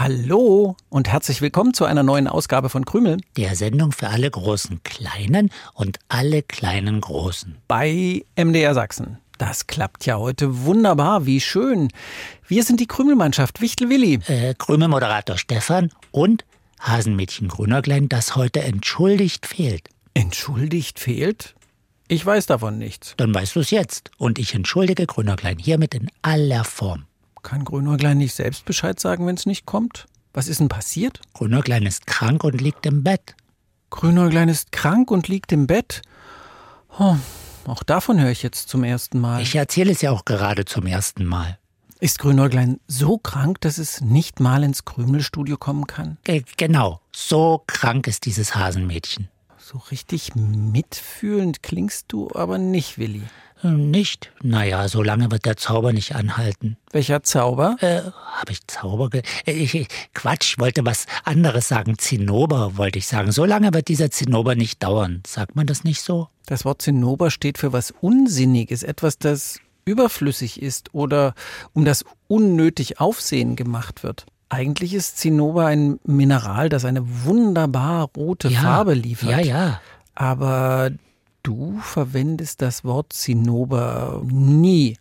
Hallo 0.00 0.76
und 0.90 1.08
herzlich 1.08 1.42
willkommen 1.42 1.74
zu 1.74 1.84
einer 1.84 2.04
neuen 2.04 2.28
Ausgabe 2.28 2.68
von 2.68 2.84
Krümel. 2.84 3.16
Der 3.36 3.56
Sendung 3.56 3.90
für 3.90 4.06
alle 4.06 4.30
großen 4.30 4.80
Kleinen 4.84 5.50
und 5.74 5.98
alle 6.08 6.44
kleinen 6.44 7.00
Großen. 7.00 7.56
Bei 7.66 8.24
MDR 8.36 8.74
Sachsen. 8.74 9.18
Das 9.38 9.66
klappt 9.66 10.06
ja 10.06 10.16
heute 10.16 10.62
wunderbar, 10.62 11.26
wie 11.26 11.40
schön. 11.40 11.88
Wir 12.46 12.62
sind 12.62 12.78
die 12.78 12.86
Krümelmannschaft, 12.86 13.60
Wichtel 13.60 13.88
Willi. 13.88 14.20
Äh, 14.28 14.54
Krümelmoderator 14.56 15.36
Stefan 15.36 15.90
und 16.12 16.44
Hasenmädchen 16.78 17.48
Grünerklein, 17.48 18.08
das 18.08 18.36
heute 18.36 18.62
entschuldigt 18.62 19.46
fehlt. 19.46 19.88
Entschuldigt 20.14 21.00
fehlt? 21.00 21.56
Ich 22.06 22.24
weiß 22.24 22.46
davon 22.46 22.78
nichts. 22.78 23.14
Dann 23.16 23.34
weißt 23.34 23.56
du 23.56 23.60
es 23.60 23.72
jetzt. 23.72 24.12
Und 24.16 24.38
ich 24.38 24.54
entschuldige 24.54 25.06
Grünerklein 25.06 25.58
hiermit 25.58 25.96
in 25.96 26.08
aller 26.22 26.62
Form. 26.62 27.07
Kann 27.42 27.64
Grünäuglein 27.64 28.18
nicht 28.18 28.34
selbst 28.34 28.64
Bescheid 28.64 28.98
sagen, 29.00 29.26
wenn 29.26 29.36
es 29.36 29.46
nicht 29.46 29.66
kommt? 29.66 30.06
Was 30.32 30.48
ist 30.48 30.60
denn 30.60 30.68
passiert? 30.68 31.20
Grünäuglein 31.34 31.86
ist 31.86 32.06
krank 32.06 32.44
und 32.44 32.60
liegt 32.60 32.86
im 32.86 33.02
Bett. 33.02 33.34
Grünäuglein 33.90 34.48
ist 34.48 34.72
krank 34.72 35.10
und 35.10 35.28
liegt 35.28 35.52
im 35.52 35.66
Bett? 35.66 36.02
Oh, 36.98 37.16
auch 37.66 37.82
davon 37.82 38.20
höre 38.20 38.30
ich 38.30 38.42
jetzt 38.42 38.68
zum 38.68 38.84
ersten 38.84 39.20
Mal. 39.20 39.42
Ich 39.42 39.54
erzähle 39.54 39.92
es 39.92 40.02
ja 40.02 40.10
auch 40.10 40.24
gerade 40.24 40.64
zum 40.64 40.86
ersten 40.86 41.24
Mal. 41.24 41.58
Ist 42.00 42.20
Grünäuglein 42.20 42.78
so 42.86 43.18
krank, 43.18 43.60
dass 43.60 43.78
es 43.78 44.00
nicht 44.00 44.38
mal 44.38 44.62
ins 44.62 44.84
Krümelstudio 44.84 45.56
kommen 45.56 45.86
kann? 45.86 46.16
G 46.22 46.44
genau, 46.56 47.00
so 47.12 47.64
krank 47.66 48.06
ist 48.06 48.24
dieses 48.26 48.54
Hasenmädchen. 48.54 49.28
So 49.70 49.82
richtig 49.90 50.34
mitfühlend 50.34 51.62
klingst 51.62 52.06
du 52.08 52.30
aber 52.34 52.56
nicht, 52.56 52.96
Willi. 52.96 53.20
Hm, 53.56 53.90
nicht? 53.90 54.32
Naja, 54.42 54.88
so 54.88 55.02
lange 55.02 55.30
wird 55.30 55.44
der 55.44 55.58
Zauber 55.58 55.92
nicht 55.92 56.14
anhalten. 56.14 56.78
Welcher 56.90 57.22
Zauber? 57.22 57.76
Äh, 57.80 58.00
hab 58.00 58.48
ich 58.48 58.66
Zauber 58.66 59.10
ge 59.10 59.20
äh, 59.44 59.52
ich, 59.52 59.74
ich, 59.74 59.88
Quatsch, 60.14 60.52
ich 60.52 60.58
wollte 60.58 60.86
was 60.86 61.04
anderes 61.22 61.68
sagen. 61.68 61.98
Zinnober 61.98 62.78
wollte 62.78 62.98
ich 62.98 63.06
sagen. 63.06 63.30
So 63.30 63.44
lange 63.44 63.74
wird 63.74 63.88
dieser 63.88 64.10
Zinnober 64.10 64.54
nicht 64.54 64.82
dauern. 64.82 65.22
Sagt 65.26 65.54
man 65.54 65.66
das 65.66 65.84
nicht 65.84 66.00
so? 66.00 66.28
Das 66.46 66.64
Wort 66.64 66.80
Zinnober 66.80 67.30
steht 67.30 67.58
für 67.58 67.74
was 67.74 67.90
Unsinniges, 68.00 68.82
etwas, 68.82 69.18
das 69.18 69.60
überflüssig 69.84 70.62
ist 70.62 70.94
oder 70.94 71.34
um 71.74 71.84
das 71.84 72.06
unnötig 72.26 73.00
Aufsehen 73.00 73.54
gemacht 73.54 74.02
wird. 74.02 74.24
Eigentlich 74.48 74.94
ist 74.94 75.18
Zinnober 75.18 75.66
ein 75.66 76.00
Mineral, 76.04 76.68
das 76.68 76.84
eine 76.84 77.02
wunderbar 77.24 78.10
rote 78.16 78.48
ja, 78.48 78.60
Farbe 78.60 78.94
liefert. 78.94 79.30
Ja, 79.30 79.40
ja. 79.40 79.80
Aber 80.14 80.90
Du 81.48 81.78
verwendest 81.80 82.60
das 82.60 82.84
Wort 82.84 83.14
Zinnober 83.14 84.22
nie. 84.30 84.98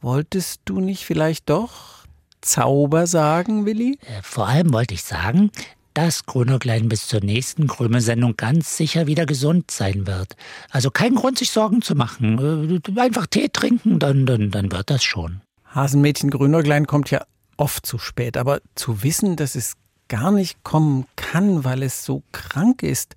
Wolltest 0.00 0.62
du 0.64 0.80
nicht 0.80 1.04
vielleicht 1.04 1.48
doch 1.48 2.06
Zauber 2.40 3.06
sagen, 3.06 3.66
Willi? 3.66 3.96
Äh, 4.02 4.22
vor 4.22 4.48
allem 4.48 4.72
wollte 4.72 4.94
ich 4.94 5.04
sagen, 5.04 5.52
dass 5.94 6.26
Grünäuglein 6.26 6.88
bis 6.88 7.06
zur 7.06 7.20
nächsten 7.20 7.68
Krümelsendung 7.68 8.36
ganz 8.36 8.76
sicher 8.76 9.06
wieder 9.06 9.26
gesund 9.26 9.70
sein 9.70 10.08
wird. 10.08 10.34
Also 10.70 10.90
kein 10.90 11.14
Grund, 11.14 11.38
sich 11.38 11.50
Sorgen 11.50 11.82
zu 11.82 11.94
machen. 11.94 12.80
Äh, 12.96 13.00
einfach 13.00 13.28
Tee 13.28 13.48
trinken, 13.48 14.00
dann, 14.00 14.26
dann, 14.26 14.50
dann 14.50 14.72
wird 14.72 14.90
das 14.90 15.04
schon. 15.04 15.40
Hasenmädchen 15.66 16.30
Grünäuglein 16.30 16.88
kommt 16.88 17.12
ja 17.12 17.22
oft 17.60 17.86
zu 17.86 17.98
spät, 17.98 18.36
aber 18.36 18.60
zu 18.74 19.02
wissen, 19.02 19.36
dass 19.36 19.54
es 19.54 19.74
gar 20.08 20.32
nicht 20.32 20.64
kommen 20.64 21.06
kann, 21.16 21.64
weil 21.64 21.82
es 21.82 22.04
so 22.04 22.22
krank 22.32 22.82
ist, 22.82 23.14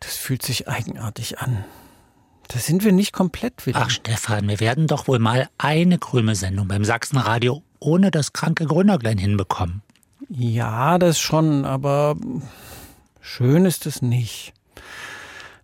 das 0.00 0.16
fühlt 0.16 0.42
sich 0.42 0.68
eigenartig 0.68 1.38
an. 1.38 1.64
Da 2.48 2.58
sind 2.58 2.82
wir 2.82 2.92
nicht 2.92 3.12
komplett 3.12 3.66
wieder. 3.66 3.82
Ach, 3.82 3.90
Stefan, 3.90 4.48
wir 4.48 4.58
werden 4.58 4.88
doch 4.88 5.06
wohl 5.06 5.20
mal 5.20 5.48
eine 5.58 5.98
Krümelsendung 5.98 6.66
beim 6.66 6.84
Sachsenradio 6.84 7.62
ohne 7.78 8.10
das 8.10 8.32
kranke 8.32 8.66
Grünerglein 8.66 9.18
hinbekommen. 9.18 9.82
Ja, 10.28 10.98
das 10.98 11.18
schon, 11.18 11.64
aber 11.64 12.16
schön 13.20 13.64
ist 13.64 13.86
es 13.86 14.02
nicht. 14.02 14.52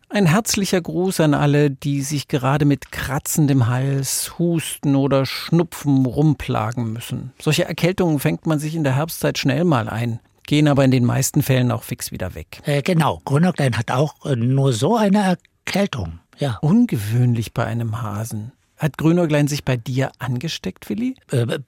Ein 0.08 0.26
herzlicher 0.26 0.80
Gruß 0.80 1.20
an 1.20 1.34
alle, 1.34 1.70
die 1.70 2.02
sich 2.02 2.28
gerade 2.28 2.64
mit 2.64 2.92
kratzendem 2.92 3.66
Hals, 3.66 4.38
Husten 4.38 4.94
oder 4.94 5.26
Schnupfen 5.26 6.06
rumplagen 6.06 6.92
müssen. 6.92 7.32
Solche 7.40 7.64
Erkältungen 7.64 8.20
fängt 8.20 8.46
man 8.46 8.58
sich 8.58 8.74
in 8.74 8.84
der 8.84 8.94
Herbstzeit 8.94 9.36
schnell 9.38 9.64
mal 9.64 9.88
ein 9.88 10.20
gehen 10.46 10.68
aber 10.68 10.84
in 10.84 10.90
den 10.90 11.04
meisten 11.04 11.42
Fällen 11.42 11.70
auch 11.70 11.82
fix 11.82 12.12
wieder 12.12 12.34
weg. 12.34 12.60
Äh, 12.64 12.82
genau, 12.82 13.20
Grünäuglein 13.24 13.76
hat 13.76 13.90
auch 13.90 14.24
äh, 14.24 14.36
nur 14.36 14.72
so 14.72 14.96
eine 14.96 15.36
Erkältung. 15.66 16.20
Ja. 16.38 16.58
Ungewöhnlich 16.62 17.52
bei 17.52 17.64
einem 17.64 18.00
Hasen. 18.00 18.52
Hat 18.76 18.98
Grünäuglein 18.98 19.48
sich 19.48 19.64
bei 19.64 19.76
dir 19.76 20.12
angesteckt, 20.18 20.88
Willi? 20.88 21.16
Äh, 21.30 21.58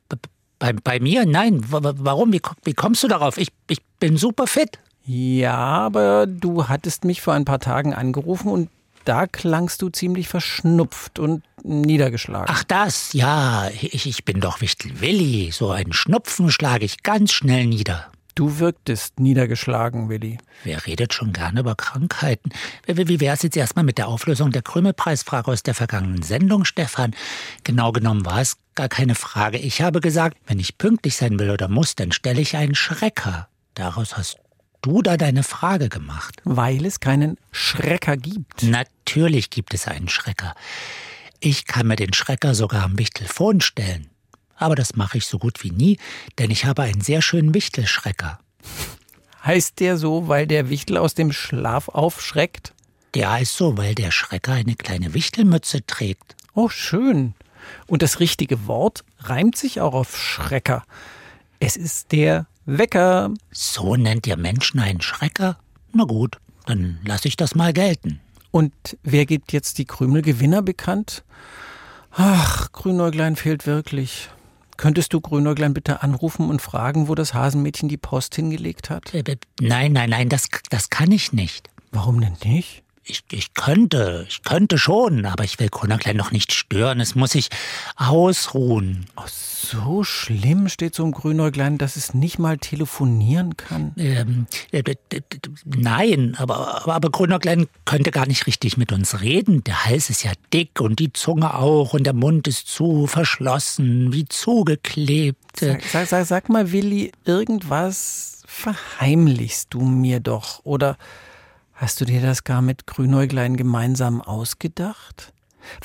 bei, 0.59 0.73
bei 0.73 1.01
mir? 1.01 1.27
Nein. 1.27 1.65
W 1.73 1.79
warum? 1.81 2.33
Wie, 2.33 2.41
wie 2.65 2.75
kommst 2.75 3.03
du 3.03 3.09
darauf? 3.09 3.39
Ich, 3.39 3.49
ich 3.69 3.83
bin 3.99 4.17
super 4.17 4.47
fit. 4.47 4.79
Ja, 5.09 5.57
aber 5.57 6.27
du 6.27 6.69
hattest 6.69 7.07
mich 7.07 7.23
vor 7.23 7.33
ein 7.33 7.47
paar 7.47 7.61
Tagen 7.61 7.95
angerufen 7.95 8.49
und 8.49 8.69
da 9.07 9.27
klangst 9.27 9.81
du 9.81 9.89
ziemlich 9.89 10.29
verschnupft 10.29 11.19
und 11.19 11.43
niedergeschlagen. 11.65 12.55
Ach 12.55 12.63
das, 12.65 13.15
ja, 13.15 13.71
ich, 13.71 14.05
ich 14.05 14.27
bin 14.27 14.43
doch 14.43 14.61
Wichtel 14.61 15.01
Willi. 15.01 15.51
So 15.51 15.71
einen 15.71 15.95
Schnupfen 15.95 16.51
schlage 16.51 16.85
ich 16.85 17.03
ganz 17.03 17.33
schnell 17.33 17.65
nieder. 17.65 18.09
Du 18.35 18.59
wirktest 18.59 19.19
niedergeschlagen, 19.19 20.11
Willi. 20.11 20.37
Wer 20.63 20.87
redet 20.87 21.15
schon 21.15 21.33
gerne 21.33 21.61
über 21.61 21.75
Krankheiten? 21.75 22.51
Wie 22.87 23.19
wäre 23.19 23.35
es 23.35 23.43
jetzt 23.43 23.57
erstmal 23.57 23.87
mit 23.87 23.97
der 23.97 24.09
Auflösung 24.09 24.53
der 24.53 24.61
Krümelpreisfrage 24.61 25.51
aus 25.51 25.63
der 25.63 25.75
vergangenen 25.75 26.23
Sendung, 26.23 26.67
Stefan? 26.67 27.15
Genau 27.65 27.93
genommen 27.93 28.27
war 28.27 28.43
es 28.43 28.59
gar 28.75 28.91
keine 28.91 29.15
Frage. 29.15 29.57
Ich 29.57 29.81
habe 29.81 30.03
gesagt, 30.03 30.37
wenn 30.47 30.61
ich 30.61 30.77
pünktlich 30.77 31.17
sein 31.17 31.39
will 31.39 31.51
oder 31.51 31.69
muss, 31.69 31.95
dann 31.95 32.13
stelle 32.13 32.43
ich 32.43 32.59
einen 32.59 32.75
Schrecker. 32.75 33.49
Daraus 33.73 34.19
hast 34.19 34.37
du 34.89 35.03
da 35.03 35.17
deine 35.17 35.43
Frage 35.43 35.89
gemacht. 35.89 36.41
Weil 36.45 36.85
es 36.85 37.01
keinen 37.01 37.37
Schrecker 37.53 38.17
gibt. 38.17 38.63
Natürlich 38.63 39.51
gibt 39.51 39.75
es 39.75 39.87
einen 39.87 40.09
Schrecker. 40.09 40.55
Ich 41.41 41.67
kann 41.67 41.87
mir 41.87 41.97
den 41.97 42.15
Schrecker 42.15 42.55
sogar 42.55 42.85
am 42.85 42.99
Wichtelfon 42.99 43.61
stellen 43.61 44.11
aber 44.59 44.75
das 44.75 44.97
mache 44.97 45.19
ich 45.19 45.27
so 45.27 45.39
gut 45.39 45.63
wie 45.63 45.71
nie, 45.71 45.99
denn 46.39 46.51
ich 46.51 46.65
habe 46.65 46.83
einen 46.83 47.01
sehr 47.01 47.23
schönen 47.23 47.55
Wichtelschrecker. 47.55 48.39
Heißt 49.45 49.81
der 49.81 49.97
so, 49.97 50.29
weil 50.29 50.47
der 50.47 50.69
Wichtel 50.69 50.99
aus 50.99 51.15
dem 51.15 51.33
Schlaf 51.33 51.89
aufschreckt? 51.89 52.75
Der 53.15 53.33
heißt 53.33 53.57
so, 53.57 53.77
weil 53.79 53.95
der 53.95 54.11
Schrecker 54.11 54.53
eine 54.53 54.75
kleine 54.75 55.15
Wichtelmütze 55.15 55.87
trägt. 55.87 56.37
Oh, 56.55 56.69
schön. 56.69 57.35
Und 57.87 58.03
das 58.03 58.21
richtige 58.21 58.67
Wort 58.67 59.05
reimt 59.21 59.57
sich 59.57 59.81
auch 59.81 59.95
auf 59.95 60.19
Schrecker. 60.19 60.85
Es 61.61 61.77
ist 61.77 62.13
der 62.13 62.47
Wecker. 62.71 63.33
So 63.51 63.97
nennt 63.97 64.27
ihr 64.27 64.37
Menschen 64.37 64.79
einen 64.79 65.01
Schrecker? 65.01 65.57
Na 65.95 66.05
gut, 66.05 66.37
dann 66.67 66.99
lasse 67.03 67.27
ich 67.27 67.37
das 67.37 67.55
mal 67.55 67.73
gelten. 67.73 68.21
Und 68.51 68.73
wer 69.03 69.25
gibt 69.25 69.55
jetzt 69.55 69.79
die 69.79 69.87
Krümelgewinner 69.87 70.61
bekannt? 70.61 71.25
Ach, 72.13 72.71
Grünäuglein 72.73 73.37
fehlt 73.37 73.67
wirklich. 73.67 74.29
Könntest 74.77 75.15
du 75.15 75.21
Grünäuglein 75.23 75.73
bitte 75.73 76.03
anrufen 76.03 76.51
und 76.51 76.61
fragen, 76.61 77.09
wo 77.09 77.15
das 77.15 77.33
Hasenmädchen 77.33 77.89
die 77.89 77.97
Post 77.97 78.35
hingelegt 78.35 78.91
hat? 78.91 79.15
Äh, 79.15 79.39
nein, 79.61 79.93
nein, 79.93 80.11
nein, 80.11 80.29
das, 80.29 80.49
das 80.69 80.91
kann 80.91 81.11
ich 81.11 81.33
nicht. 81.33 81.71
Warum 81.91 82.21
denn 82.21 82.37
nicht? 82.45 82.85
Ich, 83.11 83.25
ich 83.33 83.55
könnte, 83.55 84.27
ich 84.29 84.43
könnte 84.43 84.77
schon, 84.77 85.25
aber 85.25 85.43
ich 85.43 85.59
will 85.59 85.71
Grünäuglein 85.71 86.15
noch 86.17 86.31
nicht 86.31 86.53
stören. 86.53 87.01
Es 87.01 87.15
muss 87.15 87.31
sich 87.31 87.49
ausruhen. 87.97 89.07
Oh, 89.17 89.23
so 89.27 90.05
schlimm 90.05 90.69
steht 90.69 90.95
so 90.95 91.05
um 91.05 91.13
Grünäuglein, 91.13 91.79
dass 91.79 91.97
es 91.97 92.13
nicht 92.13 92.39
mal 92.39 92.59
telefonieren 92.59 93.57
kann? 93.57 93.93
Ähm, 93.97 94.47
äh, 94.73 94.83
nein, 95.65 96.35
aber, 96.37 96.83
aber, 96.83 96.95
aber 96.97 97.11
Grünäuglein 97.11 97.67
könnte 97.87 98.11
gar 98.11 98.27
nicht 98.27 98.47
richtig 98.47 98.77
mit 98.77 98.93
uns 98.93 99.23
reden. 99.23 99.65
Der 99.65 99.87
Hals 99.87 100.11
ist 100.11 100.23
ja 100.23 100.33
dick 100.53 100.79
und 100.79 100.99
die 100.99 101.15
Zunge 101.15 101.55
auch 101.55 101.95
und 101.95 102.05
der 102.05 102.13
Mund 102.13 102.47
ist 102.47 102.69
zu 102.69 103.07
verschlossen, 103.07 104.13
wie 104.13 104.27
zugeklebt. 104.27 105.39
Sag, 105.59 105.83
sag, 105.83 106.09
sag, 106.09 106.27
sag 106.27 106.49
mal, 106.51 106.73
Willi, 106.73 107.13
irgendwas 107.25 108.43
verheimlichst 108.45 109.73
du 109.73 109.81
mir 109.81 110.21
doch, 110.21 110.61
oder... 110.65 110.99
Hast 111.79 112.01
du 112.01 112.05
dir 112.05 112.21
das 112.21 112.43
gar 112.43 112.61
mit 112.61 112.89
Grünäuglein 112.89 113.57
gemeinsam 113.57 114.21
ausgedacht? 114.21 115.33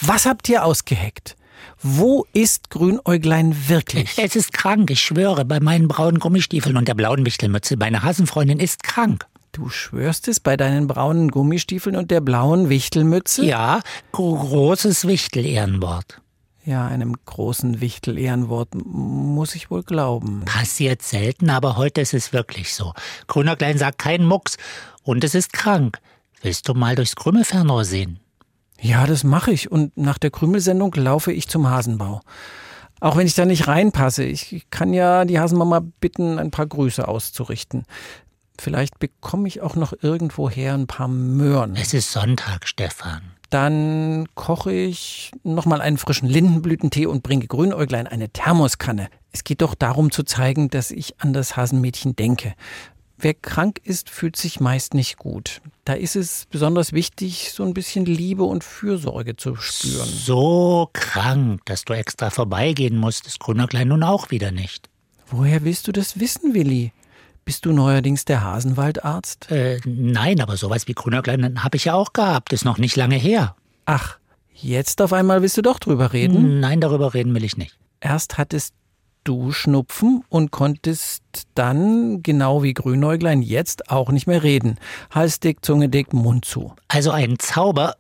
Was 0.02 0.26
habt 0.26 0.50
ihr 0.50 0.66
ausgeheckt? 0.66 1.36
Wo 1.84 2.26
ist 2.34 2.72
Grünäuglein 2.72 3.70
wirklich? 3.70 4.18
Es 4.18 4.36
ist 4.36 4.54
krank, 4.54 4.90
ich 4.90 5.02
schwöre, 5.02 5.46
bei 5.46 5.60
meinen 5.60 5.88
braunen 5.88 6.18
Gummistiefeln 6.18 6.78
und 6.78 6.88
der 6.88 6.96
blauen 6.96 7.28
Wichtelmütze. 7.28 7.78
Meine 7.78 8.02
Hasenfreundin 8.02 8.60
ist 8.60 8.82
krank. 8.82 9.28
Du 9.52 9.70
schwörst 9.70 10.28
es 10.28 10.40
bei 10.40 10.58
deinen 10.58 10.88
braunen 10.88 11.30
Gummistiefeln 11.30 11.96
und 11.96 12.10
der 12.10 12.22
blauen 12.22 12.70
Wichtelmütze? 12.70 13.46
Ja, 13.46 13.82
großes 14.14 15.06
Wichtel-Ehrenwort. 15.06 16.24
Ja, 16.66 16.88
einem 16.88 17.14
großen 17.26 17.82
Wichtel-Ehrenwort 17.82 18.70
muss 18.74 19.54
ich 19.54 19.70
wohl 19.70 19.84
glauben. 19.84 20.44
Passiert 20.46 21.02
selten, 21.02 21.50
aber 21.50 21.76
heute 21.76 22.00
ist 22.00 22.14
es 22.14 22.32
wirklich 22.32 22.74
so. 22.74 22.94
Grünerklein 23.28 23.78
sagt 23.78 23.98
keinen 24.00 24.26
Mucks 24.26 24.58
und 25.04 25.24
es 25.24 25.36
ist 25.36 25.54
krank. 25.54 26.00
Willst 26.42 26.68
du 26.68 26.74
mal 26.74 26.96
durchs 26.96 27.16
Krümelfernrohr 27.16 27.86
sehen? 27.86 28.20
Ja, 28.82 29.08
das 29.08 29.24
mache 29.24 29.52
ich 29.52 29.72
und 29.72 29.96
nach 29.98 30.18
der 30.18 30.32
Krümelsendung 30.32 30.94
laufe 30.96 31.32
ich 31.32 31.48
zum 31.48 31.70
Hasenbau. 31.70 32.22
Auch 33.00 33.18
wenn 33.18 33.28
ich 33.28 33.36
da 33.36 33.46
nicht 33.46 33.68
reinpasse. 33.68 34.24
Ich 34.24 34.66
kann 34.70 34.94
ja 34.94 35.26
die 35.26 35.40
Hasenmama 35.40 35.82
bitten, 36.00 36.40
ein 36.40 36.52
paar 36.52 36.68
Grüße 36.68 37.08
auszurichten. 37.08 37.86
Vielleicht 38.60 39.00
bekomme 39.00 39.48
ich 39.48 39.62
auch 39.62 39.76
noch 39.76 39.94
irgendwoher 40.02 40.74
ein 40.74 40.88
paar 40.88 41.08
Möhren. 41.08 41.76
Es 41.76 41.94
ist 41.94 42.12
Sonntag, 42.12 42.68
Stefan. 42.68 43.22
Dann 43.50 44.26
koche 44.36 44.72
ich 44.72 45.32
nochmal 45.44 45.82
einen 45.82 45.98
frischen 45.98 46.28
Lindenblütentee 46.28 47.06
und 47.06 47.24
bringe 47.24 47.46
Grünäuglein 47.46 48.08
eine 48.08 48.30
Thermoskanne. 48.30 49.10
Es 49.32 49.44
geht 49.44 49.62
doch 49.62 49.76
darum 49.76 50.12
zu 50.12 50.24
zeigen, 50.24 50.70
dass 50.70 50.92
ich 50.92 51.20
an 51.20 51.34
das 51.34 51.56
Hasenmädchen 51.56 52.16
denke. 52.16 52.54
Wer 53.24 53.36
krank 53.36 53.80
ist, 53.86 54.10
fühlt 54.10 54.36
sich 54.36 54.60
meist 54.60 54.94
nicht 54.94 55.18
gut. 55.18 55.62
Da 55.86 55.94
ist 55.94 56.18
es 56.18 56.46
besonders 56.52 56.92
wichtig, 56.92 57.54
so 57.54 57.64
ein 57.64 57.74
bisschen 57.74 58.04
Liebe 58.04 58.44
und 58.44 58.66
Fürsorge 58.66 59.38
zu 59.38 59.56
spüren. 59.56 60.10
So 60.10 60.90
krank, 60.92 61.62
dass 61.64 61.86
du 61.86 61.94
extra 61.94 62.32
vorbeigehen 62.32 62.98
musst, 62.98 63.26
ist 63.26 63.40
Grünerklein 63.40 63.88
nun 63.88 64.04
auch 64.04 64.30
wieder 64.30 64.52
nicht. 64.52 64.90
Woher 65.28 65.64
willst 65.64 65.88
du 65.88 65.94
das 65.94 66.20
wissen, 66.20 66.54
Willi? 66.54 66.92
Bist 67.46 67.66
du 67.66 67.72
neuerdings 67.72 68.26
der 68.26 68.44
Hasenwaldarzt? 68.44 69.50
Äh, 69.50 69.80
nein, 69.86 70.42
aber 70.42 70.58
sowas 70.58 70.90
wie 70.90 70.94
Grünerklein 70.94 71.64
habe 71.64 71.78
ich 71.78 71.86
ja 71.86 71.94
auch 71.94 72.12
gehabt. 72.12 72.52
Ist 72.52 72.66
noch 72.66 72.78
nicht 72.78 72.98
lange 72.98 73.16
her. 73.16 73.56
Ach, 73.86 74.18
jetzt 74.54 75.02
auf 75.02 75.14
einmal 75.14 75.42
willst 75.42 75.56
du 75.56 75.62
doch 75.62 75.80
drüber 75.80 76.12
reden? 76.12 76.60
Nein, 76.60 76.82
darüber 76.82 77.14
reden 77.14 77.34
will 77.34 77.46
ich 77.46 77.56
nicht. 77.56 77.78
Erst 78.02 78.38
hattest 78.38 78.74
du 79.24 79.52
Schnupfen 79.52 80.24
und 80.30 80.52
konntest 80.52 81.24
dann, 81.56 82.22
genau 82.24 82.64
wie 82.64 82.74
Grünäuglein, 82.74 83.42
jetzt 83.42 83.90
auch 83.90 84.10
nicht 84.10 84.28
mehr 84.28 84.44
reden. 84.44 84.78
Hals 85.12 85.40
dick, 85.40 85.64
Zunge 85.64 85.88
dick, 85.90 86.14
Mund 86.14 86.46
zu. 86.46 86.74
Also 86.88 87.12
einen 87.12 87.38
Zauber, 87.40 87.96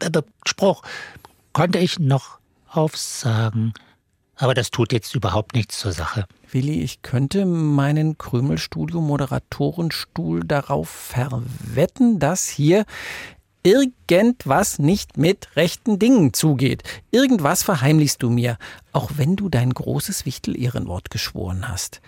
äh, 0.00 0.10
Spruch, 0.46 0.82
konnte 1.52 1.78
ich 1.78 1.98
noch 1.98 2.38
aufsagen. 2.68 3.72
Aber 4.36 4.54
das 4.54 4.70
tut 4.70 4.92
jetzt 4.92 5.14
überhaupt 5.14 5.54
nichts 5.54 5.78
zur 5.78 5.92
Sache. 5.92 6.24
Willi, 6.50 6.82
ich 6.82 7.02
könnte 7.02 7.44
meinen 7.44 8.16
Krümelstudio-Moderatorenstuhl 8.16 10.40
darauf 10.46 10.88
verwetten, 10.88 12.18
dass 12.18 12.48
hier 12.48 12.86
irgendwas 13.62 14.78
nicht 14.78 15.16
mit 15.16 15.54
rechten 15.56 15.98
Dingen 15.98 16.32
zugeht. 16.32 16.82
Irgendwas 17.10 17.62
verheimlichst 17.62 18.22
du 18.22 18.30
mir, 18.30 18.56
auch 18.92 19.10
wenn 19.16 19.36
du 19.36 19.48
dein 19.48 19.70
großes 19.72 20.26
Wichtel-Ehrenwort 20.26 21.10
geschworen 21.10 21.68
hast. 21.68 22.00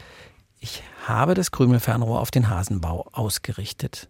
Ich 0.61 0.83
habe 1.07 1.35
das 1.35 1.51
Krümelfernrohr 1.51 2.21
auf 2.21 2.31
den 2.31 2.49
Hasenbau 2.49 3.09
ausgerichtet. 3.13 4.09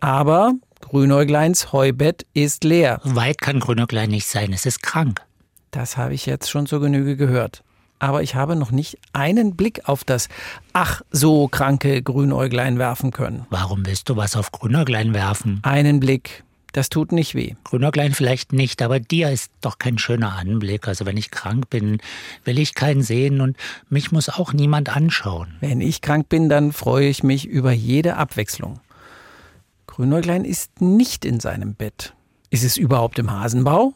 Aber 0.00 0.54
Grünäugleins 0.80 1.72
Heubett 1.72 2.26
ist 2.34 2.64
leer. 2.64 3.00
Weit 3.04 3.40
kann 3.40 3.60
Grünäuglein 3.60 4.10
nicht 4.10 4.26
sein, 4.26 4.52
es 4.52 4.66
ist 4.66 4.82
krank. 4.82 5.22
Das 5.70 5.96
habe 5.96 6.14
ich 6.14 6.26
jetzt 6.26 6.50
schon 6.50 6.66
zur 6.66 6.80
Genüge 6.80 7.16
gehört. 7.16 7.62
Aber 7.98 8.22
ich 8.22 8.34
habe 8.34 8.56
noch 8.56 8.72
nicht 8.72 8.98
einen 9.12 9.54
Blick 9.54 9.88
auf 9.88 10.02
das 10.02 10.28
ach 10.72 11.02
so 11.12 11.46
kranke 11.46 12.02
Grünäuglein 12.02 12.78
werfen 12.78 13.12
können. 13.12 13.46
Warum 13.48 13.86
willst 13.86 14.08
du 14.08 14.16
was 14.16 14.34
auf 14.34 14.50
Grünäuglein 14.50 15.14
werfen? 15.14 15.60
Einen 15.62 16.00
Blick. 16.00 16.42
Das 16.72 16.88
tut 16.88 17.12
nicht 17.12 17.34
weh. 17.34 17.54
Grünäuglein 17.64 18.14
vielleicht 18.14 18.54
nicht, 18.54 18.80
aber 18.80 18.98
dir 18.98 19.30
ist 19.30 19.52
doch 19.60 19.78
kein 19.78 19.98
schöner 19.98 20.36
Anblick. 20.36 20.88
Also 20.88 21.04
wenn 21.04 21.18
ich 21.18 21.30
krank 21.30 21.68
bin, 21.68 21.98
will 22.44 22.58
ich 22.58 22.74
keinen 22.74 23.02
sehen 23.02 23.42
und 23.42 23.56
mich 23.90 24.10
muss 24.10 24.30
auch 24.30 24.54
niemand 24.54 24.94
anschauen. 24.94 25.54
Wenn 25.60 25.82
ich 25.82 26.00
krank 26.00 26.30
bin, 26.30 26.48
dann 26.48 26.72
freue 26.72 27.08
ich 27.08 27.22
mich 27.22 27.46
über 27.46 27.72
jede 27.72 28.16
Abwechslung. 28.16 28.80
Grünäuglein 29.86 30.46
ist 30.46 30.80
nicht 30.80 31.26
in 31.26 31.40
seinem 31.40 31.74
Bett. 31.74 32.14
Ist 32.48 32.64
es 32.64 32.78
überhaupt 32.78 33.18
im 33.18 33.30
Hasenbau? 33.30 33.92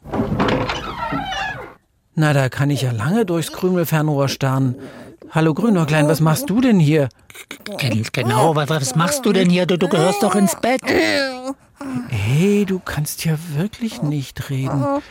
Na, 2.14 2.34
da 2.34 2.50
kann 2.50 2.70
ich 2.70 2.82
ja 2.82 2.92
lange 2.92 3.24
durchs 3.24 3.52
Krümelfernrohr 3.52 4.28
starren. 4.28 4.76
Hallo 5.30 5.54
Grünäuglein, 5.54 6.08
was 6.08 6.20
machst 6.20 6.48
du 6.50 6.60
denn 6.60 6.78
hier? 6.78 7.08
Genau, 8.12 8.56
was 8.56 8.94
machst 8.94 9.26
du 9.26 9.32
denn 9.32 9.50
hier? 9.50 9.66
Du, 9.66 9.76
du 9.76 9.88
gehörst 9.88 10.22
doch 10.22 10.34
ins 10.34 10.54
Bett. 10.56 10.80
Hey, 12.08 12.64
du 12.64 12.78
kannst 12.78 13.24
ja 13.24 13.36
wirklich 13.54 14.02
nicht 14.02 14.50
reden. 14.50 15.02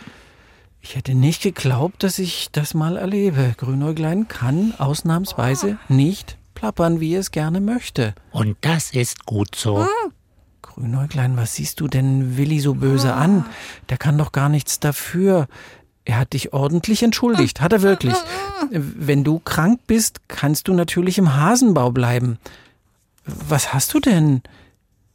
Ich 0.81 0.95
hätte 0.95 1.15
nicht 1.15 1.41
geglaubt, 1.41 2.03
dass 2.03 2.19
ich 2.19 2.49
das 2.51 2.73
mal 2.73 2.97
erlebe. 2.97 3.55
Grünäuglein 3.57 4.27
kann 4.27 4.73
ausnahmsweise 4.77 5.77
nicht 5.89 6.37
plappern, 6.53 6.99
wie 6.99 7.15
es 7.15 7.31
gerne 7.31 7.59
möchte. 7.59 8.15
Und 8.31 8.57
das 8.61 8.91
ist 8.91 9.25
gut 9.25 9.55
so. 9.55 9.85
Grünäuglein, 10.61 11.37
was 11.37 11.55
siehst 11.55 11.79
du 11.79 11.87
denn 11.87 12.37
Willi 12.37 12.59
so 12.59 12.75
böse 12.75 13.13
an? 13.13 13.45
Der 13.89 13.97
kann 13.97 14.17
doch 14.17 14.31
gar 14.31 14.49
nichts 14.49 14.79
dafür. 14.79 15.47
Er 16.03 16.19
hat 16.19 16.33
dich 16.33 16.53
ordentlich 16.53 17.01
entschuldigt, 17.01 17.61
hat 17.61 17.73
er 17.73 17.81
wirklich. 17.81 18.13
Wenn 18.69 19.23
du 19.23 19.39
krank 19.39 19.81
bist, 19.87 20.21
kannst 20.27 20.67
du 20.67 20.73
natürlich 20.73 21.17
im 21.17 21.35
Hasenbau 21.35 21.91
bleiben. 21.91 22.39
Was 23.25 23.73
hast 23.73 23.93
du 23.93 23.99
denn? 23.99 24.41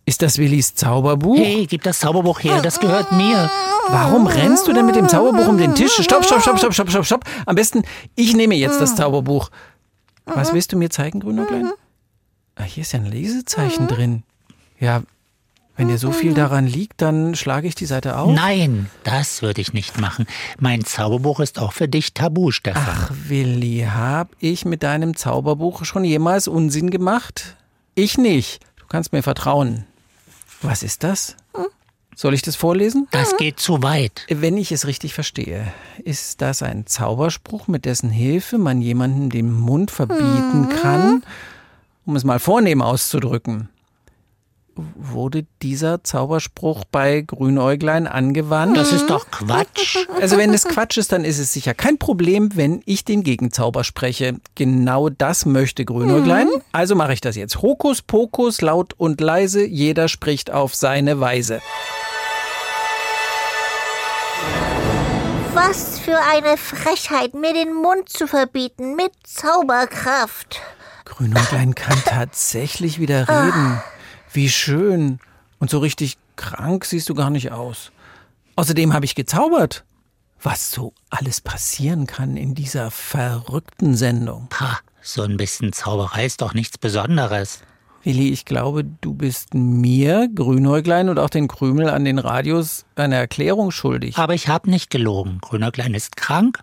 Ist 0.06 0.22
das 0.22 0.38
Willis 0.38 0.74
Zauberbuch? 0.74 1.38
Hey, 1.38 1.66
gib 1.66 1.82
das 1.82 2.00
Zauberbuch 2.00 2.40
her, 2.40 2.60
das 2.62 2.80
gehört 2.80 3.12
mir. 3.12 3.50
Warum 3.88 4.26
rennst 4.26 4.66
du 4.66 4.72
denn 4.72 4.86
mit 4.86 4.96
dem 4.96 5.08
Zauberbuch 5.08 5.46
um 5.46 5.58
den 5.58 5.74
Tisch? 5.74 5.92
Stopp, 5.92 6.24
stopp, 6.24 6.42
stopp, 6.42 6.58
stopp, 6.58 6.74
stopp, 6.74 6.90
stopp, 6.90 7.06
stopp. 7.06 7.24
Am 7.46 7.54
besten, 7.54 7.82
ich 8.16 8.34
nehme 8.34 8.56
jetzt 8.56 8.80
das 8.80 8.96
Zauberbuch. 8.96 9.50
Was 10.24 10.52
willst 10.52 10.72
du 10.72 10.76
mir 10.76 10.90
zeigen, 10.90 11.20
Grünäuglein? 11.20 11.70
Ah, 12.56 12.64
hier 12.64 12.82
ist 12.82 12.92
ja 12.92 12.98
ein 12.98 13.06
Lesezeichen 13.06 13.88
drin. 13.88 14.22
Ja, 14.78 15.02
wenn 15.80 15.88
dir 15.88 15.96
so 15.96 16.12
viel 16.12 16.34
daran 16.34 16.66
liegt, 16.66 17.00
dann 17.00 17.34
schlage 17.34 17.66
ich 17.66 17.74
die 17.74 17.86
Seite 17.86 18.18
auf. 18.18 18.34
Nein, 18.34 18.90
das 19.02 19.40
würde 19.40 19.62
ich 19.62 19.72
nicht 19.72 19.98
machen. 19.98 20.26
Mein 20.58 20.84
Zauberbuch 20.84 21.40
ist 21.40 21.58
auch 21.58 21.72
für 21.72 21.88
dich 21.88 22.12
tabu, 22.12 22.50
Stefan. 22.50 22.84
Ach, 22.86 23.10
Willi, 23.28 23.86
hab 23.90 24.28
ich 24.40 24.66
mit 24.66 24.82
deinem 24.82 25.16
Zauberbuch 25.16 25.86
schon 25.86 26.04
jemals 26.04 26.48
Unsinn 26.48 26.90
gemacht? 26.90 27.56
Ich 27.94 28.18
nicht. 28.18 28.62
Du 28.76 28.84
kannst 28.88 29.14
mir 29.14 29.22
vertrauen. 29.22 29.86
Was 30.60 30.82
ist 30.82 31.02
das? 31.02 31.34
Soll 32.14 32.34
ich 32.34 32.42
das 32.42 32.56
vorlesen? 32.56 33.08
Das 33.12 33.38
geht 33.38 33.58
zu 33.58 33.82
weit. 33.82 34.26
Wenn 34.28 34.58
ich 34.58 34.72
es 34.72 34.86
richtig 34.86 35.14
verstehe, 35.14 35.72
ist 36.04 36.42
das 36.42 36.62
ein 36.62 36.84
Zauberspruch, 36.84 37.68
mit 37.68 37.86
dessen 37.86 38.10
Hilfe 38.10 38.58
man 38.58 38.82
jemandem 38.82 39.30
den 39.30 39.50
Mund 39.50 39.90
verbieten 39.90 40.68
kann, 40.82 41.22
um 42.04 42.16
es 42.16 42.24
mal 42.24 42.38
vornehm 42.38 42.82
auszudrücken 42.82 43.70
wurde 44.74 45.46
dieser 45.62 46.04
Zauberspruch 46.04 46.84
bei 46.90 47.22
Grünäuglein 47.22 48.06
angewandt? 48.06 48.76
Das 48.76 48.92
ist 48.92 49.10
doch 49.10 49.30
Quatsch. 49.30 49.96
Also 50.20 50.36
wenn 50.36 50.52
es 50.52 50.64
Quatsch 50.64 50.98
ist, 50.98 51.12
dann 51.12 51.24
ist 51.24 51.38
es 51.38 51.52
sicher 51.52 51.74
kein 51.74 51.98
Problem, 51.98 52.56
wenn 52.56 52.82
ich 52.86 53.04
den 53.04 53.22
Gegenzauber 53.22 53.84
spreche. 53.84 54.36
Genau 54.54 55.08
das 55.08 55.46
möchte 55.46 55.84
Grünäuglein. 55.84 56.46
Mhm. 56.46 56.62
Also 56.72 56.94
mache 56.94 57.12
ich 57.12 57.20
das 57.20 57.36
jetzt. 57.36 57.62
Hokus 57.62 58.02
pokus, 58.02 58.60
laut 58.60 58.94
und 58.96 59.20
leise, 59.20 59.64
jeder 59.64 60.08
spricht 60.08 60.50
auf 60.50 60.74
seine 60.74 61.20
Weise. 61.20 61.60
Was 65.52 65.98
für 65.98 66.16
eine 66.16 66.56
Frechheit, 66.56 67.34
mir 67.34 67.52
den 67.52 67.74
Mund 67.74 68.08
zu 68.08 68.26
verbieten 68.26 68.94
mit 68.94 69.12
Zauberkraft. 69.24 70.60
Grünäuglein 71.04 71.74
kann 71.74 72.00
tatsächlich 72.06 72.98
wieder 73.00 73.28
reden. 73.28 73.82
Wie 74.32 74.48
schön. 74.48 75.18
Und 75.58 75.70
so 75.70 75.78
richtig 75.78 76.16
krank 76.36 76.84
siehst 76.84 77.08
du 77.08 77.14
gar 77.14 77.30
nicht 77.30 77.52
aus. 77.52 77.92
Außerdem 78.56 78.92
habe 78.92 79.04
ich 79.04 79.14
gezaubert. 79.14 79.84
Was 80.42 80.70
so 80.70 80.94
alles 81.10 81.40
passieren 81.40 82.06
kann 82.06 82.36
in 82.36 82.54
dieser 82.54 82.90
verrückten 82.90 83.94
Sendung. 83.94 84.46
Pah, 84.48 84.78
so 85.02 85.22
ein 85.22 85.36
bisschen 85.36 85.72
Zauberei 85.72 86.24
ist 86.24 86.40
doch 86.40 86.54
nichts 86.54 86.78
Besonderes. 86.78 87.60
Willi, 88.02 88.30
ich 88.30 88.46
glaube, 88.46 88.84
du 88.84 89.12
bist 89.12 89.52
mir, 89.52 90.28
Grünäuglein 90.34 91.10
und 91.10 91.18
auch 91.18 91.28
den 91.28 91.48
Krümel 91.48 91.90
an 91.90 92.06
den 92.06 92.18
Radios 92.18 92.86
eine 92.96 93.16
Erklärung 93.16 93.70
schuldig. 93.70 94.16
Aber 94.16 94.32
ich 94.32 94.48
habe 94.48 94.70
nicht 94.70 94.88
gelogen. 94.88 95.38
Grünäuglein 95.42 95.92
ist 95.92 96.16
krank, 96.16 96.60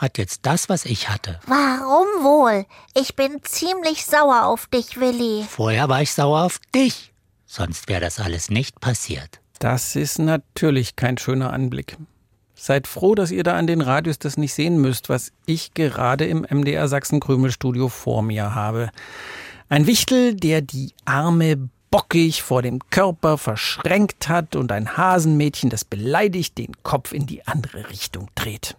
hat 0.00 0.18
jetzt 0.18 0.40
das, 0.42 0.68
was 0.68 0.86
ich 0.86 1.08
hatte. 1.10 1.38
Warum 1.46 2.06
wohl? 2.24 2.64
Ich 2.94 3.14
bin 3.14 3.40
ziemlich 3.42 4.06
sauer 4.06 4.46
auf 4.46 4.66
dich, 4.66 4.98
Willi. 4.98 5.44
Vorher 5.48 5.88
war 5.88 6.00
ich 6.00 6.12
sauer 6.12 6.44
auf 6.44 6.58
dich. 6.74 7.12
Sonst 7.46 7.88
wäre 7.88 8.00
das 8.00 8.18
alles 8.18 8.48
nicht 8.48 8.80
passiert. 8.80 9.40
Das 9.58 9.94
ist 9.96 10.18
natürlich 10.18 10.96
kein 10.96 11.18
schöner 11.18 11.52
Anblick. 11.52 11.98
Seid 12.54 12.86
froh, 12.86 13.14
dass 13.14 13.30
ihr 13.30 13.42
da 13.42 13.56
an 13.56 13.66
den 13.66 13.82
Radios 13.82 14.18
das 14.18 14.36
nicht 14.36 14.54
sehen 14.54 14.80
müsst, 14.80 15.08
was 15.08 15.32
ich 15.46 15.74
gerade 15.74 16.26
im 16.26 16.46
MDR 16.48 16.88
Sachsen 16.88 17.20
Krümelstudio 17.20 17.88
vor 17.88 18.22
mir 18.22 18.54
habe. 18.54 18.90
Ein 19.68 19.86
Wichtel, 19.86 20.34
der 20.34 20.62
die 20.62 20.92
arme 21.04 21.68
bockig 21.90 22.42
vor 22.42 22.62
dem 22.62 22.78
Körper 22.90 23.36
verschränkt 23.36 24.28
hat 24.28 24.56
und 24.56 24.72
ein 24.72 24.96
Hasenmädchen, 24.96 25.70
das 25.70 25.84
beleidigt 25.84 26.56
den 26.56 26.72
Kopf 26.82 27.12
in 27.12 27.26
die 27.26 27.46
andere 27.46 27.90
Richtung 27.90 28.30
dreht. 28.34 28.76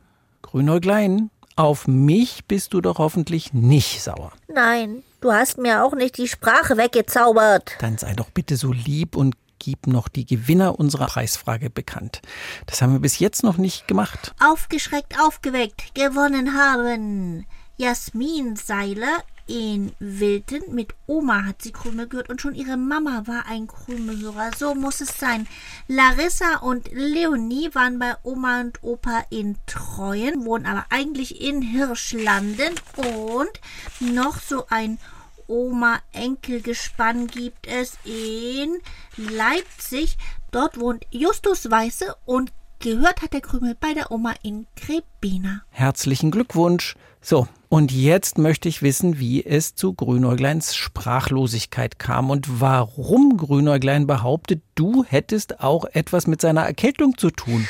Grünäuglein, 0.51 1.29
auf 1.55 1.88
mich 1.88 2.46
bist 2.46 2.74
du 2.74 2.81
doch 2.81 2.98
hoffentlich 2.98 3.53
nicht 3.53 4.01
sauer. 4.01 4.34
Nein, 4.53 5.01
du 5.22 5.31
hast 5.31 5.58
mir 5.58 5.86
auch 5.86 5.96
nicht 5.96 6.17
die 6.17 6.27
Sprache 6.27 6.75
weggezaubert. 6.75 7.77
Dann 7.79 7.98
sei 7.98 8.13
doch 8.13 8.29
bitte 8.31 8.58
so 8.58 8.74
lieb 8.74 9.15
und 9.15 9.36
gib 9.60 9.88
noch 9.88 10.10
die 10.10 10.25
Gewinner 10.25 10.77
unserer 10.77 11.05
Preisfrage 11.08 11.70
bekannt. 11.70 12.22
Das 12.65 12.81
haben 12.81 12.91
wir 12.91 13.00
bis 13.00 13.20
jetzt 13.20 13.43
noch 13.43 13.55
nicht 13.58 13.88
gemacht. 13.88 14.34
Aufgeschreckt, 14.43 15.17
aufgeweckt, 15.22 15.96
gewonnen 15.96 16.53
haben. 16.58 17.46
Jasmin 17.78 18.56
Seiler 18.56 19.24
in 19.48 19.92
Wilton. 20.00 20.74
Mit 20.74 20.94
Oma 21.08 21.46
hat 21.46 21.62
sie 21.62 21.72
Krümel 21.72 22.08
gehört 22.08 22.30
und 22.30 22.42
schon 22.42 22.56
ihre 22.56 22.78
Mama 22.78 23.24
war 23.25 23.46
ein 23.48 23.68
Krümelhörer. 23.68 24.51
So 24.58 24.75
muss 24.75 25.01
es 25.01 25.18
sein. 25.18 25.48
Larissa 25.88 26.58
und 26.58 26.90
Leonie 26.92 27.70
waren 27.74 28.00
bei 28.00 28.16
Oma 28.24 28.62
und 28.62 28.84
Opa 28.84 29.24
in 29.30 29.58
Treuen, 29.66 30.46
wohnen 30.46 30.66
aber 30.66 30.86
eigentlich 30.90 31.42
in 31.42 31.62
Hirschlanden. 31.62 32.75
Und 32.96 33.60
noch 34.00 34.40
so 34.40 34.66
ein 34.70 35.00
Oma-Enkelgespann 35.48 37.28
gibt 37.28 37.68
es 37.68 37.98
in 38.06 38.80
Leipzig. 39.18 40.18
Dort 40.51 40.80
wohnt 40.80 41.06
Justus 41.12 41.70
Weiße 41.70 42.16
und 42.25 42.54
gehört 42.80 43.22
hat 43.22 43.34
der 43.34 43.42
Krümel 43.42 43.75
bei 43.80 43.94
der 43.94 44.12
Oma 44.12 44.34
in 44.44 44.66
Grebina. 44.75 45.63
Herzlichen 45.70 46.32
Glückwunsch. 46.32 46.96
So, 47.22 47.48
und 47.72 47.94
jetzt 47.94 48.38
möchte 48.38 48.68
ich 48.68 48.82
wissen, 48.82 49.18
wie 49.18 49.46
es 49.46 49.75
zu 49.75 49.94
Grünäugleins 49.94 50.75
Sprachlosigkeit 50.75 52.00
kam 52.00 52.30
und 52.30 52.60
warum 52.60 53.38
Grünäuglein 53.38 54.08
behauptet, 54.08 54.62
du 54.75 55.06
hättest 55.06 55.62
auch 55.62 55.86
etwas 55.86 56.28
mit 56.28 56.42
seiner 56.42 56.63
Erkältung 56.63 57.18
zu 57.18 57.32
tun. 57.32 57.66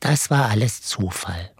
Das 0.00 0.30
war 0.30 0.50
alles 0.50 0.82
Zufall. 0.82 1.52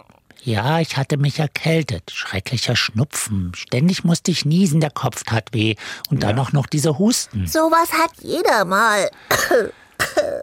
Ja, 0.42 0.80
ich 0.80 0.96
hatte 0.96 1.16
mich 1.16 1.38
erkältet. 1.38 2.10
Schrecklicher 2.10 2.74
Schnupfen. 2.74 3.52
Ständig 3.54 4.02
musste 4.02 4.32
ich 4.32 4.44
niesen, 4.44 4.80
der 4.80 4.90
Kopf 4.90 5.22
tat 5.22 5.52
weh. 5.52 5.76
Und 6.10 6.24
dann 6.24 6.40
auch 6.40 6.50
noch 6.50 6.66
diese 6.66 6.98
Husten. 6.98 7.46
Sowas 7.46 7.92
hat 7.92 8.10
jeder 8.20 8.64
mal. 8.64 9.08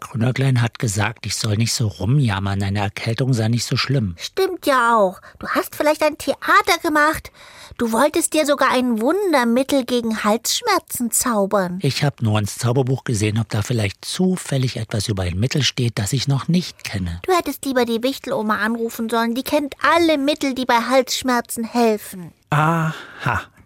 Grünäuglein 0.00 0.62
hat 0.62 0.78
gesagt, 0.78 1.26
ich 1.26 1.36
soll 1.36 1.56
nicht 1.56 1.72
so 1.72 1.88
rumjammern. 1.88 2.62
Eine 2.62 2.80
Erkältung 2.80 3.32
sei 3.32 3.48
nicht 3.48 3.64
so 3.64 3.76
schlimm. 3.76 4.14
Stimmt 4.16 4.66
ja 4.66 4.96
auch. 4.96 5.20
Du 5.38 5.48
hast 5.48 5.74
vielleicht 5.74 6.02
ein 6.02 6.18
Theater 6.18 6.78
gemacht. 6.82 7.32
Du 7.78 7.90
wolltest 7.90 8.32
dir 8.32 8.46
sogar 8.46 8.70
ein 8.70 9.00
Wundermittel 9.00 9.84
gegen 9.84 10.22
Halsschmerzen 10.22 11.10
zaubern. 11.10 11.80
Ich 11.82 12.04
habe 12.04 12.24
nur 12.24 12.38
ins 12.38 12.56
Zauberbuch 12.58 13.02
gesehen, 13.02 13.38
ob 13.38 13.48
da 13.48 13.62
vielleicht 13.62 14.04
zufällig 14.04 14.76
etwas 14.76 15.08
über 15.08 15.24
ein 15.24 15.38
Mittel 15.38 15.62
steht, 15.62 15.98
das 15.98 16.12
ich 16.12 16.28
noch 16.28 16.46
nicht 16.46 16.84
kenne. 16.84 17.20
Du 17.26 17.32
hättest 17.32 17.64
lieber 17.64 17.84
die 17.84 18.02
Wichteloma 18.02 18.58
anrufen 18.58 19.08
sollen. 19.08 19.34
Die 19.34 19.42
kennt 19.42 19.74
alle 19.82 20.18
Mittel, 20.18 20.54
die 20.54 20.66
bei 20.66 20.78
Halsschmerzen 20.88 21.64
helfen. 21.64 22.32
Aha, 22.50 22.94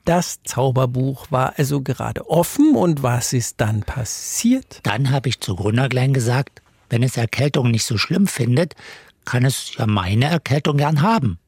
das 0.09 0.43
Zauberbuch 0.43 1.27
war 1.31 1.59
also 1.59 1.83
gerade 1.83 2.31
offen 2.31 2.75
und 2.75 3.03
was 3.03 3.35
ist 3.35 3.61
dann 3.61 3.83
passiert? 3.83 4.81
Dann 4.83 5.11
habe 5.11 5.29
ich 5.29 5.41
zu 5.41 5.55
Grünäuglein 5.55 6.15
gesagt, 6.15 6.63
wenn 6.89 7.03
es 7.03 7.19
Erkältung 7.19 7.71
nicht 7.71 7.85
so 7.85 7.99
schlimm 7.99 8.27
findet, 8.27 8.75
kann 9.27 9.45
es 9.45 9.75
ja 9.77 9.87
meine 9.87 10.25
Erkältung 10.25 10.79
gern 10.79 11.03
haben. 11.03 11.39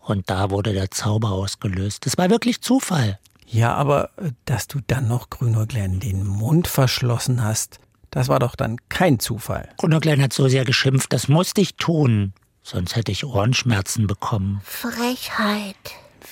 Und 0.00 0.28
da 0.28 0.50
wurde 0.50 0.72
der 0.72 0.90
Zauber 0.90 1.30
ausgelöst. 1.30 2.04
Es 2.06 2.18
war 2.18 2.30
wirklich 2.30 2.60
Zufall. 2.62 3.20
Ja, 3.46 3.74
aber 3.74 4.10
äh, 4.16 4.32
dass 4.44 4.66
du 4.66 4.80
dann 4.84 5.06
noch 5.06 5.30
Grünäuglein 5.30 6.00
den 6.00 6.26
Mund 6.26 6.66
verschlossen 6.66 7.44
hast, 7.44 7.78
das 8.10 8.26
war 8.28 8.40
doch 8.40 8.56
dann 8.56 8.78
kein 8.88 9.20
Zufall. 9.20 9.68
Grünäuglein 9.76 10.20
hat 10.20 10.32
so 10.32 10.48
sehr 10.48 10.64
geschimpft, 10.64 11.12
das 11.12 11.28
musste 11.28 11.60
ich 11.60 11.76
tun. 11.76 12.32
Sonst 12.64 12.96
hätte 12.96 13.12
ich 13.12 13.24
Ohrenschmerzen 13.24 14.08
bekommen. 14.08 14.60
Frechheit. 14.64 15.76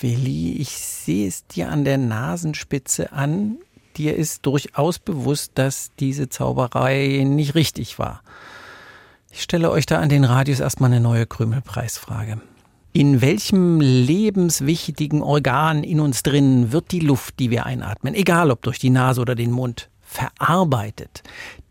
Willi, 0.01 0.53
ich 0.53 0.69
sehe 0.69 1.27
es 1.27 1.47
dir 1.47 1.69
an 1.69 1.83
der 1.83 1.97
Nasenspitze 1.97 3.11
an. 3.11 3.57
Dir 3.97 4.15
ist 4.15 4.45
durchaus 4.45 4.99
bewusst, 4.99 5.51
dass 5.55 5.91
diese 5.99 6.29
Zauberei 6.29 7.23
nicht 7.25 7.55
richtig 7.55 7.99
war. 7.99 8.21
Ich 9.31 9.41
stelle 9.41 9.71
euch 9.71 9.85
da 9.85 9.99
an 9.99 10.09
den 10.09 10.23
Radius 10.23 10.59
erstmal 10.59 10.91
eine 10.91 11.01
neue 11.01 11.25
Krümelpreisfrage. 11.25 12.41
In 12.91 13.21
welchem 13.21 13.81
lebenswichtigen 13.81 15.23
Organ 15.23 15.83
in 15.83 15.99
uns 15.99 16.21
drin 16.21 16.71
wird 16.71 16.91
die 16.91 16.99
Luft, 16.99 17.39
die 17.39 17.49
wir 17.49 17.65
einatmen, 17.65 18.13
egal 18.13 18.51
ob 18.51 18.61
durch 18.61 18.77
die 18.77 18.91
Nase 18.91 19.21
oder 19.21 19.33
den 19.33 19.51
Mund, 19.51 19.89
verarbeitet? 20.01 21.23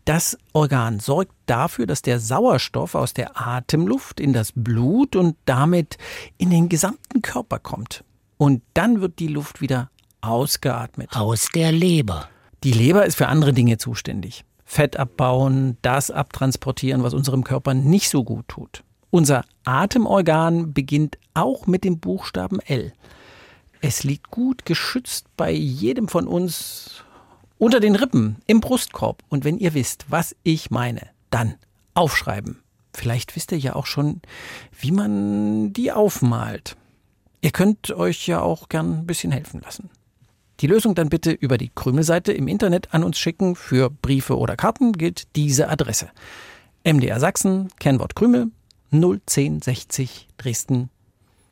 Das 0.03 0.37
Organ 0.51 0.99
sorgt 0.99 1.31
dafür, 1.45 1.87
dass 1.87 2.01
der 2.01 2.19
Sauerstoff 2.19 2.95
aus 2.95 3.13
der 3.13 3.39
Atemluft 3.39 4.19
in 4.19 4.33
das 4.33 4.51
Blut 4.53 5.15
und 5.15 5.37
damit 5.45 5.97
in 6.37 6.49
den 6.49 6.67
gesamten 6.67 7.21
Körper 7.21 7.59
kommt. 7.59 8.03
Und 8.43 8.61
dann 8.73 8.99
wird 8.99 9.19
die 9.19 9.29
Luft 9.29 9.61
wieder 9.61 9.89
ausgeatmet. 10.19 11.15
Aus 11.15 11.47
der 11.55 11.71
Leber. 11.71 12.27
Die 12.65 12.73
Leber 12.73 13.05
ist 13.05 13.15
für 13.15 13.29
andere 13.29 13.53
Dinge 13.53 13.77
zuständig. 13.77 14.43
Fett 14.65 14.97
abbauen, 14.97 15.77
das 15.81 16.11
abtransportieren, 16.11 17.03
was 17.03 17.13
unserem 17.13 17.45
Körper 17.45 17.73
nicht 17.73 18.09
so 18.09 18.25
gut 18.25 18.49
tut. 18.49 18.83
Unser 19.11 19.45
Atemorgan 19.63 20.73
beginnt 20.73 21.17
auch 21.33 21.67
mit 21.67 21.85
dem 21.85 22.01
Buchstaben 22.01 22.59
L. 22.59 22.91
Es 23.79 24.03
liegt 24.03 24.29
gut 24.29 24.65
geschützt 24.65 25.27
bei 25.37 25.49
jedem 25.49 26.09
von 26.09 26.27
uns 26.27 27.05
unter 27.57 27.79
den 27.79 27.95
Rippen, 27.95 28.39
im 28.45 28.59
Brustkorb. 28.59 29.23
Und 29.29 29.45
wenn 29.45 29.57
ihr 29.57 29.73
wisst, 29.73 30.07
was 30.09 30.35
ich 30.43 30.69
meine, 30.69 31.07
dann 31.29 31.55
aufschreiben. 31.93 32.61
Vielleicht 32.93 33.37
wisst 33.37 33.53
ihr 33.53 33.57
ja 33.57 33.73
auch 33.73 33.85
schon, 33.85 34.21
wie 34.77 34.91
man 34.91 35.71
die 35.71 35.93
aufmalt. 35.93 36.75
Ihr 37.43 37.51
könnt 37.51 37.91
euch 37.91 38.25
ja 38.25 38.39
auch 38.39 38.69
gern 38.69 38.99
ein 38.99 39.05
bisschen 39.05 39.33
helfen 39.33 39.59
lassen. 39.59 39.89
Die 40.61 40.67
Lösung 40.67 40.95
dann 40.95 41.09
bitte 41.09 41.31
über 41.31 41.57
die 41.57 41.71
Krümelseite 41.75 42.31
im 42.31 42.47
Internet 42.47 42.93
an 42.93 43.03
uns 43.03 43.19
schicken. 43.19 43.57
Für 43.57 43.89
Briefe 43.89 44.37
oder 44.37 44.55
Karten 44.55 44.93
gilt 44.93 45.35
diese 45.35 45.67
Adresse. 45.67 46.07
MDR 46.85 47.19
Sachsen, 47.19 47.67
Kennwort 47.81 48.15
Krümel, 48.15 48.47
01060 48.91 50.29
Dresden. 50.37 50.89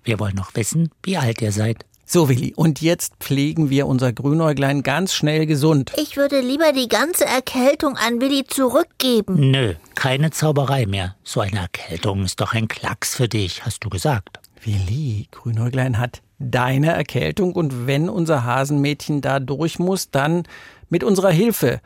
Wir 0.06 0.18
wollen 0.18 0.36
noch 0.36 0.56
wissen, 0.56 0.92
wie 1.04 1.18
alt 1.18 1.42
ihr 1.42 1.52
seid. 1.52 1.86
So, 2.06 2.30
Willi, 2.30 2.54
und 2.56 2.80
jetzt 2.82 3.16
pflegen 3.20 3.70
wir 3.70 3.86
unser 3.86 4.14
Grünäuglein 4.14 4.84
ganz 4.84 5.14
schnell 5.14 5.46
gesund. 5.46 5.92
Ich 5.98 6.16
würde 6.16 6.40
lieber 6.40 6.72
die 6.72 6.88
ganze 6.88 7.26
Erkältung 7.26 7.98
an 7.98 8.22
Willi 8.22 8.46
zurückgeben. 8.46 9.52
Nö, 9.52 9.74
keine 9.96 10.32
Zauberei 10.32 10.86
mehr. 10.86 11.18
So 11.26 11.42
eine 11.42 11.60
Erkältung 11.60 12.24
ist 12.24 12.40
doch 12.40 12.54
ein 12.54 12.70
Klacks 12.70 13.16
für 13.16 13.28
dich, 13.28 13.66
hast 13.66 13.84
du 13.84 13.90
gesagt. 13.90 14.41
Willi, 14.64 15.28
Grünäuglein 15.32 15.98
hat 16.00 16.22
deine 16.40 16.94
Erkältung 16.94 17.54
und 17.54 17.88
wenn 17.88 18.10
unser 18.10 18.44
Hasenmädchen 18.44 19.22
da 19.22 19.40
durch 19.40 19.80
muss, 19.80 20.12
dann 20.12 20.44
mit 20.90 21.04
unserer 21.04 21.32
Hilfe. 21.32 21.82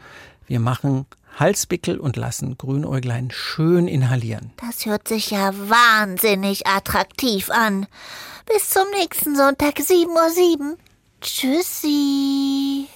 Wir 0.48 0.60
machen 0.60 1.06
Halswickel 1.38 2.00
und 2.00 2.16
lassen 2.16 2.58
Grünäuglein 2.58 3.30
schön 3.32 3.88
inhalieren. 3.88 4.52
Das 4.58 4.86
hört 4.86 5.08
sich 5.08 5.32
ja 5.32 5.54
wahnsinnig 5.54 6.68
attraktiv 6.68 7.50
an. 7.50 7.88
Bis 8.46 8.70
zum 8.70 8.84
nächsten 9.00 9.36
Sonntag, 9.36 9.78
7.07 9.80 10.60
Uhr. 10.60 10.78
Tschüssi. 11.22 12.88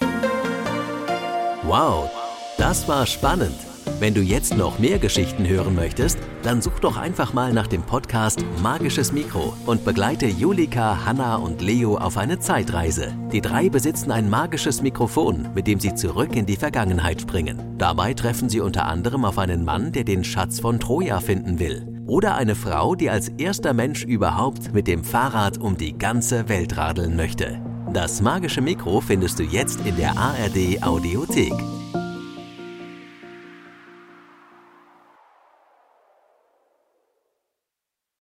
Wow, 1.63 2.09
das 2.57 2.88
war 2.88 3.05
spannend. 3.05 3.68
Wenn 4.00 4.13
du 4.13 4.22
jetzt 4.22 4.55
noch 4.55 4.79
mehr 4.79 5.00
Geschichten 5.00 5.48
hören 5.48 5.75
möchtest, 5.75 6.19
dann 6.43 6.62
such 6.62 6.79
doch 6.79 6.98
einfach 6.98 7.34
mal 7.34 7.51
nach 7.51 7.67
dem 7.67 7.81
Podcast 7.81 8.46
Magisches 8.62 9.12
Mikro 9.12 9.53
und 9.65 9.84
begleite 9.84 10.27
Julika, 10.27 11.05
Hanna 11.05 11.36
und 11.36 11.62
Leo 11.62 11.98
auf 11.98 12.17
eine 12.17 12.39
Zeitreise. 12.39 13.13
Die 13.31 13.41
drei 13.41 13.69
besitzen 13.69 14.12
ein 14.12 14.29
magisches 14.29 14.81
Mikrofon, 14.81 15.50
mit 15.53 15.67
dem 15.67 15.79
sie 15.79 15.96
zurück 15.96 16.36
in 16.36 16.46
die 16.46 16.55
Vergangenheit 16.55 17.22
springen. 17.22 17.75
Dabei 17.77 18.13
treffen 18.13 18.50
sie 18.50 18.62
unter 18.62 18.86
anderem 18.86 19.25
auf 19.25 19.38
einen 19.38 19.65
Mann, 19.65 19.91
der 19.91 20.03
den 20.03 20.24
Schatz 20.24 20.60
von 20.60 20.79
Troja 20.79 21.19
finden 21.19 21.60
will. 21.60 21.88
Oder 22.05 22.36
eine 22.36 22.55
Frau, 22.55 22.96
die 22.96 23.10
als 23.10 23.29
erster 23.29 23.74
Mensch 23.74 24.03
überhaupt 24.03 24.74
mit 24.74 24.88
dem 24.88 25.03
Fahrrad 25.03 25.58
um 25.58 25.77
die 25.77 25.98
ganze 25.98 26.50
Welt 26.50 26.77
radeln 26.77 27.15
möchte. 27.15 27.62
Das 27.93 28.22
magische 28.22 28.62
Mikro 28.62 29.01
findest 29.01 29.39
du 29.39 29.43
jetzt 29.43 29.79
in 29.86 29.98
der 29.98 30.17
ARD 30.17 30.81
Audiothek. 30.84 31.53